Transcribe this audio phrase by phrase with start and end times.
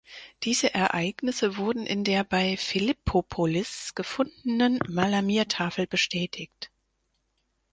[0.41, 6.71] Diese Ereignisse wurden in der bei Philippopolis gefundenen "Malamir-Tafel" bestätigt.